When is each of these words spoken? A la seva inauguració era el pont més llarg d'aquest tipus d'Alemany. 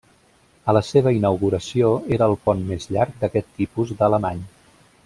A 0.71 0.73
la 0.77 0.81
seva 0.87 1.13
inauguració 1.17 1.91
era 2.17 2.31
el 2.31 2.35
pont 2.47 2.67
més 2.73 2.91
llarg 2.97 3.23
d'aquest 3.25 3.55
tipus 3.61 3.97
d'Alemany. 4.03 4.43